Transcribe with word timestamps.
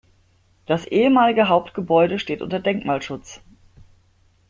Das 0.65 0.85
ehemalige 0.85 1.47
Hauptgebäude 1.47 2.17
steht 2.17 2.41
unter 2.41 2.59
Denkmalschutz. 2.59 3.39